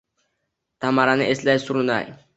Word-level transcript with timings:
Tamarani 0.85 1.27
eslaydi 1.37 1.65
surnay. 1.69 2.13